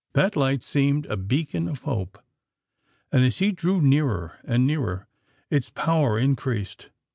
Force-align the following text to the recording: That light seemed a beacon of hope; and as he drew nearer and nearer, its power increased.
That 0.13 0.35
light 0.35 0.63
seemed 0.63 1.05
a 1.05 1.15
beacon 1.15 1.67
of 1.67 1.83
hope; 1.83 2.17
and 3.11 3.23
as 3.23 3.37
he 3.37 3.51
drew 3.51 3.83
nearer 3.83 4.39
and 4.43 4.65
nearer, 4.65 5.07
its 5.51 5.69
power 5.69 6.17
increased. 6.17 6.89